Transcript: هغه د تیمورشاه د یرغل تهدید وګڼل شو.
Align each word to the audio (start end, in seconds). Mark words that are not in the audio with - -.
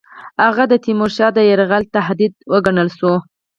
هغه 0.45 0.63
د 0.71 0.73
تیمورشاه 0.85 1.31
د 1.33 1.39
یرغل 1.49 1.83
تهدید 1.95 2.33
وګڼل 2.51 2.89
شو. 2.97 3.13